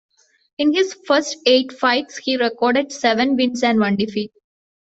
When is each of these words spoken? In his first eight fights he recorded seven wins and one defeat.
In 0.57 0.73
his 0.73 0.95
first 1.05 1.37
eight 1.45 1.71
fights 1.71 2.17
he 2.17 2.35
recorded 2.35 2.91
seven 2.91 3.35
wins 3.35 3.61
and 3.61 3.79
one 3.79 3.97
defeat. 3.97 4.31